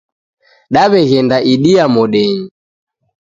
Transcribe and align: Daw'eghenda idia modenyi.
Daw'eghenda 0.73 1.37
idia 1.53 1.85
modenyi. 1.93 2.49